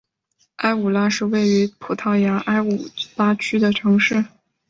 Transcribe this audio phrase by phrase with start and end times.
[0.55, 2.79] 埃武拉是位于葡萄牙埃武
[3.15, 4.25] 拉区的城市。